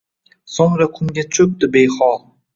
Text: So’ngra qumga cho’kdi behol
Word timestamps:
So’ngra 0.53 0.87
qumga 0.95 1.27
cho’kdi 1.39 1.71
behol 1.77 2.21